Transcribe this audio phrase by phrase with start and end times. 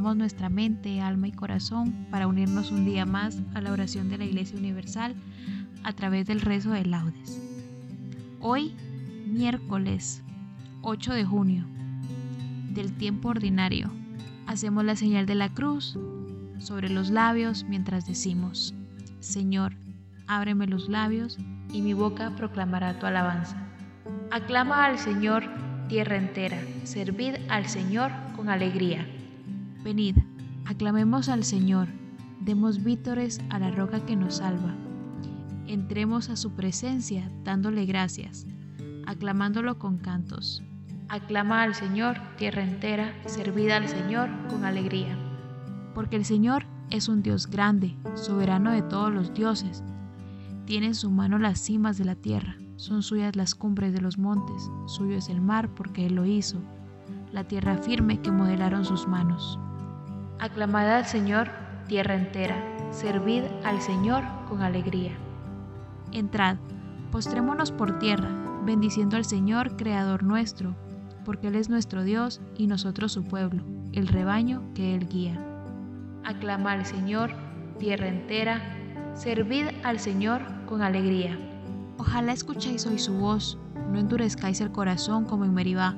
[0.00, 4.26] Nuestra mente, alma y corazón para unirnos un día más a la oración de la
[4.26, 5.14] Iglesia Universal
[5.84, 7.40] a través del rezo de laudes.
[8.40, 8.74] Hoy,
[9.26, 10.22] miércoles
[10.82, 11.64] 8 de junio
[12.74, 13.90] del tiempo ordinario,
[14.46, 15.98] hacemos la señal de la cruz
[16.58, 18.74] sobre los labios mientras decimos,
[19.20, 19.72] Señor,
[20.26, 21.38] ábreme los labios
[21.72, 23.56] y mi boca proclamará tu alabanza.
[24.30, 25.44] Aclama al Señor
[25.88, 29.06] tierra entera, servid al Señor con alegría.
[29.86, 30.16] Venid,
[30.64, 31.86] aclamemos al Señor,
[32.40, 34.74] demos vítores a la roca que nos salva.
[35.68, 38.48] Entremos a su presencia dándole gracias,
[39.06, 40.60] aclamándolo con cantos.
[41.08, 45.16] Aclama al Señor, tierra entera, servida al Señor con alegría.
[45.94, 49.84] Porque el Señor es un Dios grande, soberano de todos los dioses.
[50.64, 54.18] Tiene en su mano las cimas de la tierra, son suyas las cumbres de los
[54.18, 56.58] montes, suyo es el mar porque Él lo hizo,
[57.30, 59.60] la tierra firme que modelaron sus manos.
[60.38, 61.48] Aclamad al Señor,
[61.88, 62.56] tierra entera,
[62.90, 65.12] servid al Señor con alegría.
[66.12, 66.58] Entrad,
[67.10, 68.28] postrémonos por tierra,
[68.66, 70.76] bendiciendo al Señor, Creador nuestro,
[71.24, 75.42] porque Él es nuestro Dios y nosotros su pueblo, el rebaño que Él guía.
[76.22, 77.30] Aclama al Señor,
[77.78, 78.60] tierra entera,
[79.14, 81.38] servid al Señor con alegría.
[81.96, 83.58] Ojalá escuchéis hoy su voz,
[83.90, 85.96] no endurezcáis el corazón como en Meribá,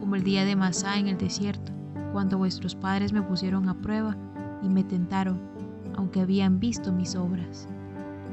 [0.00, 1.75] como el día de Masá en el desierto
[2.12, 4.16] cuando vuestros padres me pusieron a prueba
[4.62, 5.40] y me tentaron,
[5.96, 7.68] aunque habían visto mis obras.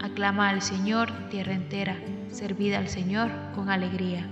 [0.02, 1.96] Aclama al Señor, tierra entera,
[2.30, 4.28] servid al Señor con alegría.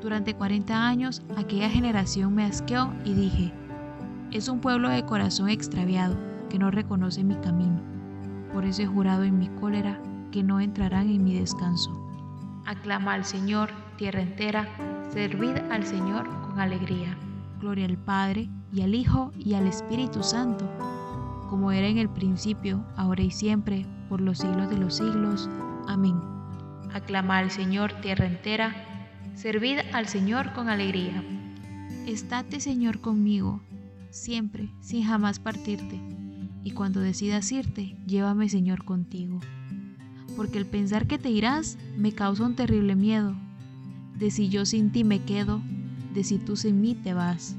[0.00, 3.52] Durante 40 años aquella generación me asqueó y dije,
[4.32, 6.16] es un pueblo de corazón extraviado
[6.48, 7.80] que no reconoce mi camino.
[8.52, 10.00] Por eso he jurado en mi cólera
[10.32, 11.90] que no entrarán en mi descanso.
[12.66, 14.68] Aclama al Señor, tierra entera,
[15.10, 17.16] servid al Señor con alegría.
[17.60, 20.68] Gloria al Padre, y al Hijo, y al Espíritu Santo,
[21.50, 25.48] como era en el principio, ahora y siempre, por los siglos de los siglos.
[25.86, 26.18] Amén.
[26.94, 28.74] Aclama al Señor tierra entera,
[29.34, 31.22] servid al Señor con alegría.
[32.06, 33.60] Estate, Señor, conmigo,
[34.10, 36.00] siempre, sin jamás partirte,
[36.64, 39.40] y cuando decidas irte, llévame, Señor, contigo.
[40.36, 43.34] Porque el pensar que te irás me causa un terrible miedo,
[44.18, 45.60] de si yo sin ti me quedo,
[46.14, 47.56] de si tú sin mí te vas.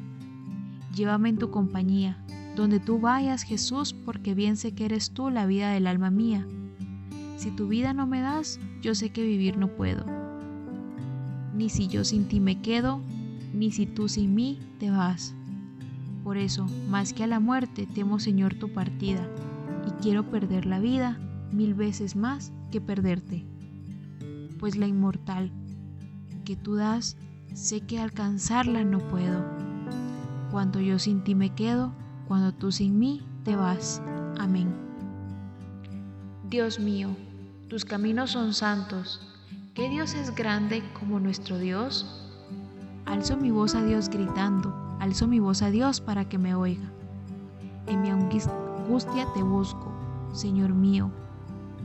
[0.96, 2.18] Llévame en tu compañía,
[2.56, 6.46] donde tú vayas, Jesús, porque bien sé que eres tú la vida del alma mía.
[7.38, 10.06] Si tu vida no me das, yo sé que vivir no puedo.
[11.56, 13.02] Ni si yo sin ti me quedo,
[13.54, 15.34] ni si tú sin mí te vas.
[16.24, 19.28] Por eso, más que a la muerte, temo, Señor, tu partida,
[19.88, 21.18] y quiero perder la vida
[21.52, 23.46] mil veces más que perderte.
[24.60, 25.52] Pues la inmortal
[26.46, 27.18] que tú das
[27.54, 29.44] sé que alcanzarla no puedo.
[30.52, 31.94] Cuando yo sin ti me quedo,
[32.28, 34.02] cuando tú sin mí te vas.
[34.40, 34.74] Amén.
[36.50, 37.10] Dios mío,
[37.70, 39.22] tus caminos son santos.
[39.74, 42.30] ¿Qué Dios es grande como nuestro Dios?
[43.06, 46.92] Alzo mi voz a Dios gritando, alzo mi voz a Dios para que me oiga.
[47.88, 49.92] En mi angustia te busco,
[50.34, 51.10] Señor mío.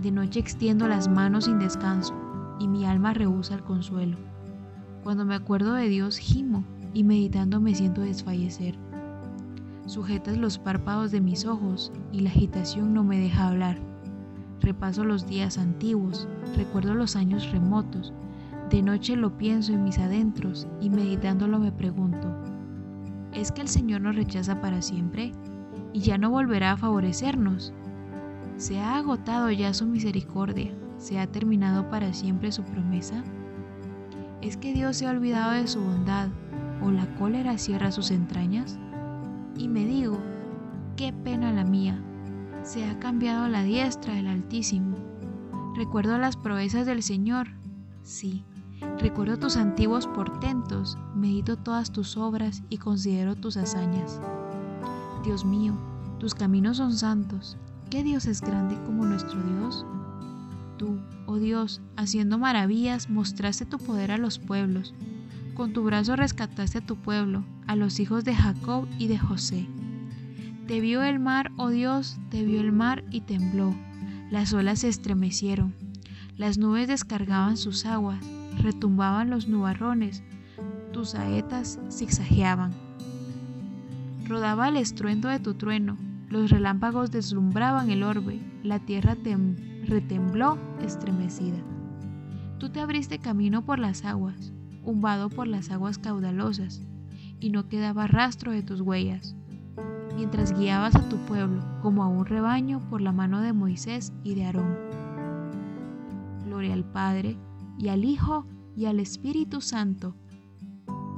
[0.03, 2.15] De noche extiendo las manos sin descanso,
[2.59, 4.17] y mi alma rehúsa el consuelo.
[5.07, 8.75] Cuando me acuerdo de Dios, gimo y meditando me siento desfallecer.
[9.87, 13.79] Sujetas los párpados de mis ojos y la agitación no me deja hablar.
[14.61, 16.27] Repaso los días antiguos,
[16.57, 18.13] recuerdo los años remotos.
[18.69, 22.27] De noche lo pienso en mis adentros y meditándolo me pregunto,
[23.33, 25.31] ¿es que el Señor nos rechaza para siempre
[25.93, 27.73] y ya no volverá a favorecernos?
[28.57, 30.73] ¿Se ha agotado ya su misericordia?
[30.99, 33.23] ¿Se ha terminado para siempre su promesa?
[34.43, 36.29] ¿Es que Dios se ha olvidado de su bondad
[36.83, 38.79] o la cólera cierra sus entrañas?
[39.57, 40.19] Y me digo,
[40.97, 41.99] qué pena la mía,
[42.63, 44.97] se ha cambiado la diestra del Altísimo.
[45.77, 47.49] Recuerdo las proezas del Señor,
[48.03, 48.45] sí,
[48.99, 54.21] recuerdo tus antiguos portentos, medito todas tus obras y considero tus hazañas.
[55.25, 55.75] Dios mío,
[56.19, 57.57] tus caminos son santos.
[57.91, 59.87] ¿Qué Dios es grande como nuestro Dios?
[60.77, 64.95] Tú, oh Dios, haciendo maravillas, mostraste tu poder a los pueblos.
[65.55, 69.67] Con tu brazo rescataste a tu pueblo, a los hijos de Jacob y de José.
[70.67, 73.75] Te vio el mar, oh Dios, te vio el mar y tembló.
[74.31, 75.75] Las olas se estremecieron.
[76.37, 78.19] Las nubes descargaban sus aguas,
[78.59, 80.23] retumbaban los nubarrones,
[80.93, 82.73] tus saetas zigzagueaban.
[84.27, 85.97] Rodaba el estruendo de tu trueno,
[86.29, 89.15] los relámpagos deslumbraban el orbe, la tierra
[89.87, 91.59] retembló estremecida.
[92.59, 94.53] Tú te abriste camino por las aguas,
[94.83, 96.83] un vado por las aguas caudalosas,
[97.41, 99.37] y no quedaba rastro de tus huellas
[100.17, 104.35] mientras guiabas a tu pueblo como a un rebaño por la mano de Moisés y
[104.35, 104.75] de Aarón.
[106.47, 107.37] Gloria al Padre,
[107.79, 110.15] y al Hijo, y al Espíritu Santo,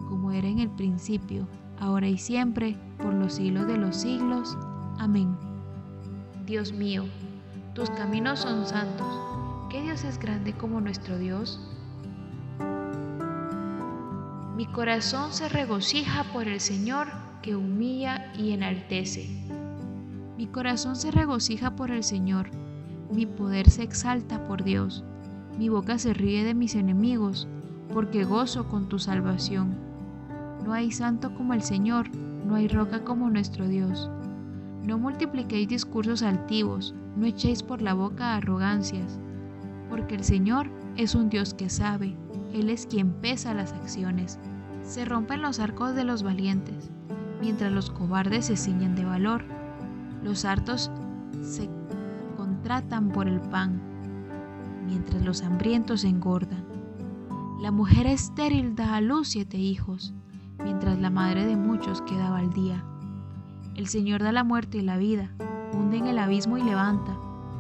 [0.09, 1.47] como era en el principio,
[1.79, 4.59] ahora y siempre, por los siglos de los siglos.
[4.99, 5.37] Amén.
[6.45, 7.05] Dios mío,
[7.79, 9.07] tus caminos son santos.
[9.71, 11.61] ¿Qué Dios es grande como nuestro Dios?
[14.57, 17.07] Mi corazón se regocija por el Señor
[17.41, 19.29] que humilla y enaltece.
[20.37, 22.51] Mi corazón se regocija por el Señor,
[23.13, 25.05] mi poder se exalta por Dios,
[25.57, 27.47] mi boca se ríe de mis enemigos,
[27.95, 29.77] porque gozo con tu salvación.
[30.65, 32.11] No hay santo como el Señor,
[32.45, 34.11] no hay roca como nuestro Dios.
[34.89, 39.21] No multipliquéis discursos altivos, no echéis por la boca arrogancias,
[39.91, 42.17] porque el Señor es un Dios que sabe,
[42.55, 44.39] Él es quien pesa las acciones.
[44.83, 46.91] Se rompen los arcos de los valientes,
[47.43, 49.45] mientras los cobardes se ciñen de valor.
[50.25, 50.91] Los hartos
[51.43, 51.69] se
[52.39, 53.83] contratan por el pan,
[54.87, 56.65] mientras los hambrientos engordan.
[57.61, 60.15] La mujer estéril da a luz siete hijos,
[60.65, 62.83] mientras la madre de muchos quedaba al día.
[63.79, 65.31] El Señor da la muerte y la vida,
[65.73, 67.17] hunde en el abismo y levanta,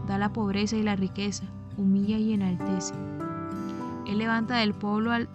[0.08, 1.44] da la pobreza y la riqueza,
[1.76, 2.92] humilla y enaltece.
[4.04, 5.28] Él levanta del pueblo al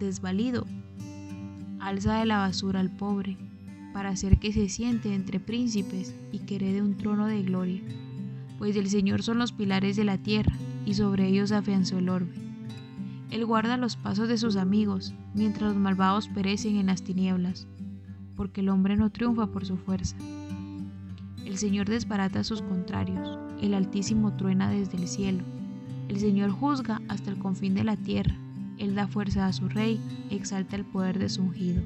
[0.00, 0.66] desvalido,
[1.78, 3.38] alza de la basura al pobre,
[3.92, 7.80] para hacer que se siente entre príncipes y que herede un trono de gloria.
[8.58, 12.34] Pues del Señor son los pilares de la tierra, y sobre ellos afianzó el orbe.
[13.30, 17.68] Él guarda los pasos de sus amigos, mientras los malvados perecen en las tinieblas,
[18.36, 20.16] porque el hombre no triunfa por su fuerza.
[21.44, 25.44] El Señor desbarata a sus contrarios, el Altísimo truena desde el cielo.
[26.08, 28.36] El Señor juzga hasta el confín de la tierra,
[28.78, 30.00] Él da fuerza a su rey,
[30.30, 31.82] exalta el poder de su ungido.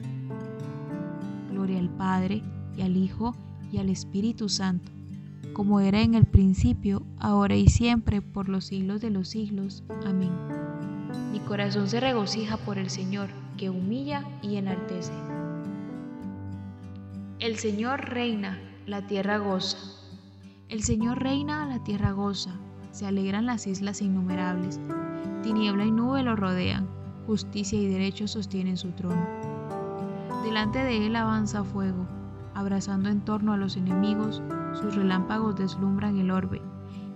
[1.50, 2.42] Gloria al Padre,
[2.76, 3.34] y al Hijo,
[3.72, 4.92] y al Espíritu Santo,
[5.52, 9.82] como era en el principio, ahora y siempre, por los siglos de los siglos.
[10.04, 10.30] Amén.
[11.32, 15.12] Mi corazón se regocija por el Señor, que humilla y enaltece.
[17.46, 19.78] El Señor reina, la tierra goza.
[20.68, 22.50] El Señor reina, la tierra goza.
[22.90, 24.80] Se alegran las islas innumerables.
[25.44, 26.88] Tiniebla y nube lo rodean.
[27.28, 29.24] Justicia y derecho sostienen su trono.
[30.42, 32.08] Delante de él avanza fuego,
[32.52, 34.42] abrazando en torno a los enemigos,
[34.74, 36.60] sus relámpagos deslumbran el orbe,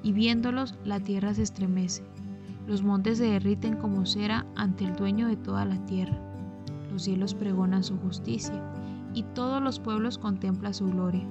[0.05, 2.05] y viéndolos la tierra se estremece.
[2.69, 6.17] Los montes se derriten como cera ante el dueño de toda la tierra.
[6.93, 8.63] Los cielos pregonan su justicia,
[9.15, 11.27] y todos los pueblos contemplan su gloria.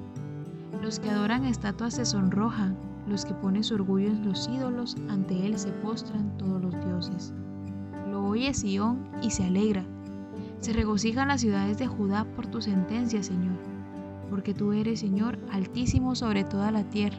[0.82, 5.46] Los que adoran estatuas se sonrojan, los que ponen su orgullo en los ídolos, ante
[5.46, 7.34] él se postran todos los dioses.
[8.12, 9.84] Lo oye Sión y se alegra,
[10.60, 13.56] se regocijan las ciudades de Judá por tu sentencia, Señor,
[14.30, 17.18] porque tú eres, Señor, altísimo sobre toda la tierra,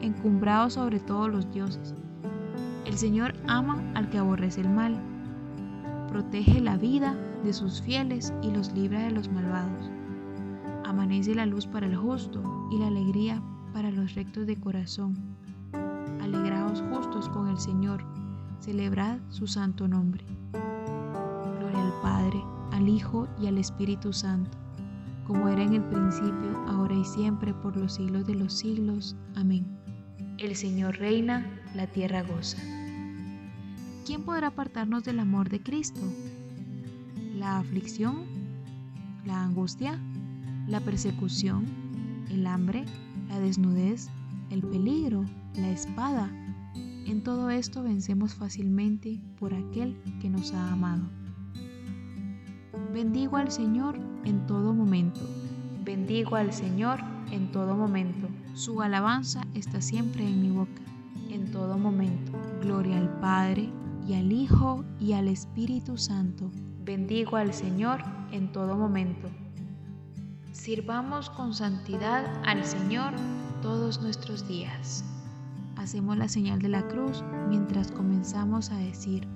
[0.00, 1.94] encumbrado sobre todos los dioses.
[2.84, 4.96] El Señor ama al que aborrece el mal,
[6.08, 9.89] protege la vida de sus fieles y los libra de los malvados.
[10.90, 12.42] Amanece la luz para el justo
[12.72, 13.40] y la alegría
[13.72, 15.16] para los rectos de corazón.
[16.20, 18.04] Alegraos justos con el Señor,
[18.58, 20.24] celebrad su santo nombre.
[21.60, 22.42] Gloria al Padre,
[22.72, 24.58] al Hijo y al Espíritu Santo,
[25.28, 29.14] como era en el principio, ahora y siempre, por los siglos de los siglos.
[29.36, 29.64] Amén.
[30.38, 32.58] El Señor reina, la tierra goza.
[34.04, 36.00] ¿Quién podrá apartarnos del amor de Cristo?
[37.36, 38.24] ¿La aflicción?
[39.24, 40.00] ¿La angustia?
[40.70, 41.66] ¿La persecución?
[42.30, 42.84] ¿El hambre?
[43.28, 44.08] ¿La desnudez?
[44.50, 45.24] ¿El peligro?
[45.56, 46.30] ¿La espada?
[47.06, 51.02] En todo esto vencemos fácilmente por aquel que nos ha amado.
[52.94, 55.20] Bendigo al Señor en todo momento.
[55.84, 57.00] Bendigo al Señor
[57.32, 58.28] en todo momento.
[58.54, 60.82] Su alabanza está siempre en mi boca,
[61.30, 62.30] en todo momento.
[62.62, 63.70] Gloria al Padre,
[64.06, 66.48] y al Hijo, y al Espíritu Santo.
[66.84, 69.28] Bendigo al Señor en todo momento.
[70.60, 73.14] Sirvamos con santidad al Señor
[73.62, 75.02] todos nuestros días.
[75.76, 79.26] Hacemos la señal de la cruz mientras comenzamos a decir,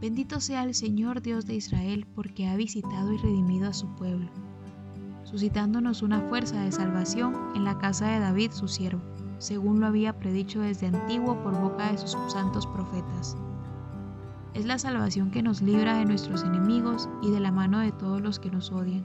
[0.00, 4.30] Bendito sea el Señor Dios de Israel porque ha visitado y redimido a su pueblo,
[5.24, 9.02] suscitándonos una fuerza de salvación en la casa de David su siervo,
[9.36, 13.36] según lo había predicho desde antiguo por boca de sus santos profetas.
[14.54, 18.22] Es la salvación que nos libra de nuestros enemigos y de la mano de todos
[18.22, 19.04] los que nos odian,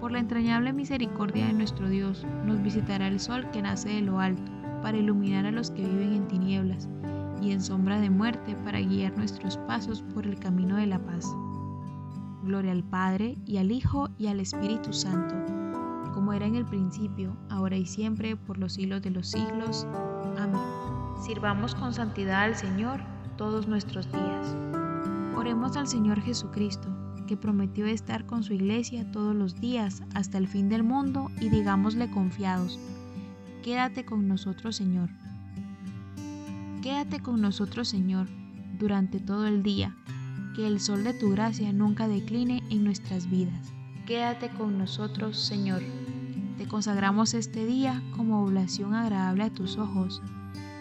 [0.00, 4.18] Por la entrañable misericordia de nuestro Dios, nos visitará el sol que nace de lo
[4.18, 4.50] alto,
[4.82, 6.88] para iluminar a los que viven en tinieblas
[7.42, 11.26] y en sombra de muerte para guiar nuestros pasos por el camino de la paz.
[12.42, 15.34] Gloria al Padre y al Hijo y al Espíritu Santo,
[16.14, 19.86] como era en el principio, ahora y siempre, por los siglos de los siglos.
[20.38, 20.62] Amén.
[21.22, 23.00] Sirvamos con santidad al Señor
[23.36, 24.56] todos nuestros días.
[25.36, 26.88] Oremos al Señor Jesucristo,
[27.30, 31.48] que prometió estar con su iglesia todos los días hasta el fin del mundo, y
[31.48, 32.80] digámosle confiados,
[33.62, 35.10] quédate con nosotros, Señor
[36.82, 38.26] Quédate con nosotros, Señor,
[38.80, 39.94] durante todo el día,
[40.56, 43.72] que el sol de tu gracia nunca decline en nuestras vidas.
[44.06, 45.82] Quédate con nosotros, Señor.
[46.58, 50.20] Te consagramos este día como oblación agradable a tus ojos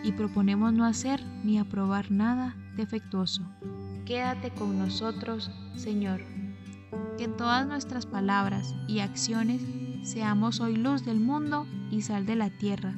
[0.03, 3.43] y proponemos no hacer ni aprobar nada defectuoso.
[4.05, 6.38] Quédate con nosotros, Señor.
[7.17, 9.61] Que todas nuestras palabras y acciones
[10.03, 12.93] seamos hoy luz del mundo y sal de la tierra,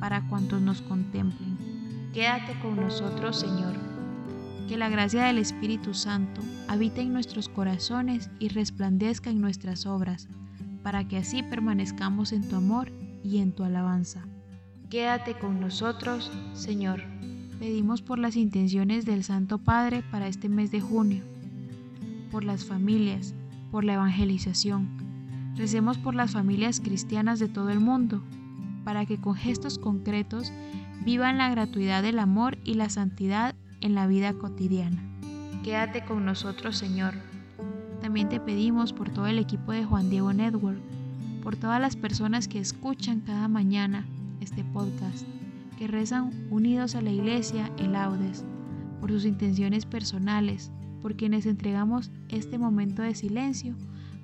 [0.00, 2.10] para cuantos nos contemplen.
[2.12, 3.74] Quédate con nosotros, Señor.
[4.68, 10.28] Que la gracia del Espíritu Santo habite en nuestros corazones y resplandezca en nuestras obras,
[10.82, 12.90] para que así permanezcamos en tu amor
[13.22, 14.24] y en tu alabanza.
[14.90, 17.02] Quédate con nosotros, Señor.
[17.58, 21.24] Pedimos por las intenciones del Santo Padre para este mes de junio,
[22.34, 23.32] por las familias,
[23.70, 24.88] por la evangelización.
[25.54, 28.24] Recemos por las familias cristianas de todo el mundo,
[28.82, 30.52] para que con gestos concretos
[31.04, 35.00] vivan la gratuidad del amor y la santidad en la vida cotidiana.
[35.62, 37.14] Quédate con nosotros, Señor.
[38.00, 40.80] También te pedimos por todo el equipo de Juan Diego Network,
[41.40, 44.04] por todas las personas que escuchan cada mañana
[44.40, 45.24] este podcast,
[45.78, 48.44] que rezan unidos a la iglesia en laudes,
[49.00, 50.72] por sus intenciones personales,
[51.04, 53.74] por quienes entregamos este momento de silencio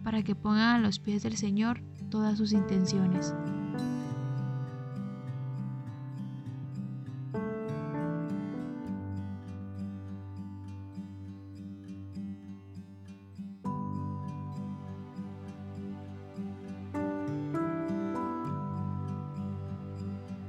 [0.03, 3.35] para que pongan a los pies del Señor todas sus intenciones.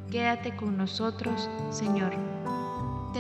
[0.10, 2.14] Quédate con nosotros, Señor.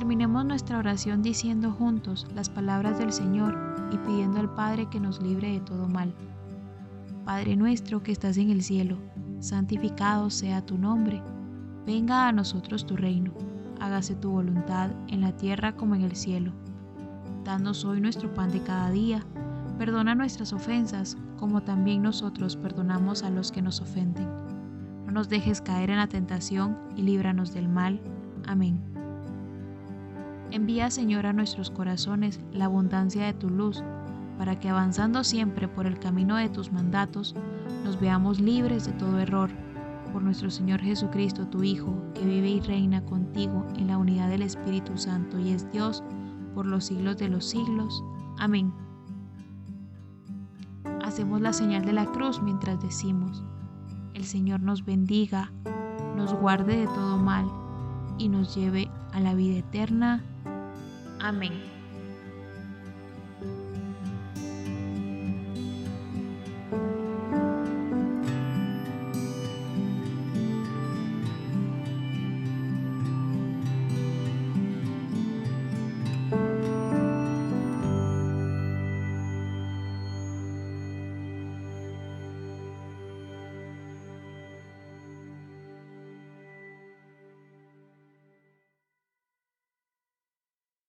[0.02, 3.56] Terminemos nuestra oración diciendo juntos las palabras del Señor
[3.92, 6.12] y pidiendo al Padre que nos libre de todo mal.
[7.24, 8.98] Padre nuestro que estás en el cielo,
[9.42, 11.22] santificado sea tu nombre.
[11.86, 13.32] Venga a nosotros tu reino.
[13.80, 16.52] Hágase tu voluntad en la tierra como en el cielo.
[17.44, 19.24] Danos hoy nuestro pan de cada día.
[19.78, 24.28] Perdona nuestras ofensas como también nosotros perdonamos a los que nos ofenden
[25.06, 28.00] no nos dejes caer en la tentación y líbranos del mal.
[28.48, 28.91] Amén.
[30.52, 33.84] Envía, Señor, a nuestros corazones la abundancia de tu luz,
[34.38, 37.36] para que avanzando siempre por el camino de tus mandatos,
[37.84, 39.50] nos veamos libres de todo error.
[40.12, 44.42] Por nuestro Señor Jesucristo, tu Hijo, que vive y reina contigo en la unidad del
[44.42, 46.04] Espíritu Santo y es Dios
[46.54, 48.04] por los siglos de los siglos.
[48.38, 48.74] Amén.
[51.04, 53.44] hacemos la señal de la cruz mientras decimos,
[54.14, 55.52] el Señor nos bendiga,
[56.16, 57.46] nos guarde de todo mal
[58.18, 60.24] y nos lleve a la vida eterna.
[61.22, 61.81] Amén.